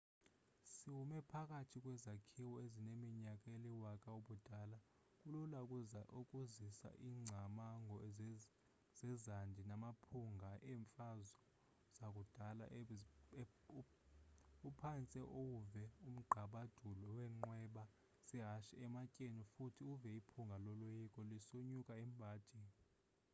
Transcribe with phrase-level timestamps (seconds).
[0.77, 4.77] sowume phakathi kwezakhiwo ezineminyaka eliwaka-ubudala
[5.19, 5.59] kulula
[6.19, 7.95] ukuzisa ingcamango
[8.99, 11.37] zezandi namaphunga eemfazo
[11.97, 12.65] zakudala
[14.69, 17.83] uphantse uwuve umgqabadulo weenqweba
[18.27, 22.73] zehashe ematyeni futhi uve iphunga loloyiko lisonyuka emhadini